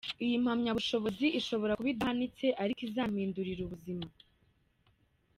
[0.25, 4.05] Iyi mpamyabushobozi ishobora kuba idahanitse ariko izampindurira ubuzima.